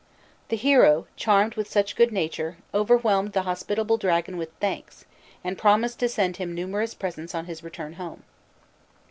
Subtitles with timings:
[0.49, 5.05] The hero, charmed with such good nature, overwhelmed the hospitable dragon with thanks,
[5.43, 8.23] and promised to send him numerous presents on his return home.